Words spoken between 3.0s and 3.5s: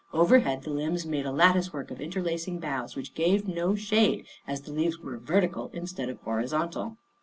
gave